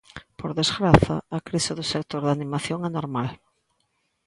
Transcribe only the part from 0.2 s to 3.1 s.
Por desgraza, a crise do sector da animación é